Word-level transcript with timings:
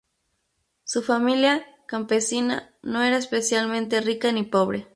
Su 0.83 1.03
familia, 1.03 1.63
campesina, 1.85 2.73
no 2.81 3.03
era 3.03 3.17
especialmente 3.17 4.01
rica 4.01 4.31
ni 4.31 4.41
pobre. 4.41 4.87